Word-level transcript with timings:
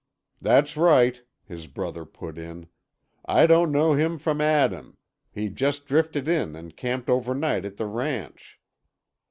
"That's 0.41 0.75
right," 0.75 1.21
his 1.45 1.67
brother 1.67 2.05
put 2.05 2.39
in. 2.39 2.65
"I 3.25 3.45
don't 3.45 3.71
know 3.71 3.93
him 3.93 4.17
from 4.17 4.41
Adam. 4.41 4.97
He 5.31 5.47
just 5.47 5.85
drifted 5.85 6.27
in 6.27 6.55
and 6.55 6.75
camped 6.75 7.07
overnight 7.07 7.65
at 7.65 7.77
the 7.77 7.85
ranch." 7.85 8.59